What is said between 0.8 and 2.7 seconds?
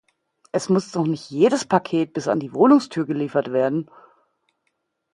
doch nicht jedes Paket bis an die